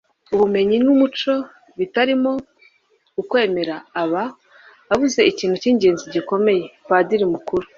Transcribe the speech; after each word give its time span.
ubumenyi 0.33 0.77
n'umuco 0.85 1.33
bitarimo 1.79 2.31
ukwemera 3.21 3.75
aba 4.01 4.23
abuze 4.93 5.21
ikintu 5.31 5.55
cy'ingenzi 5.61 6.03
gikomeye.padiri 6.15 7.25
mukuru 7.33 7.65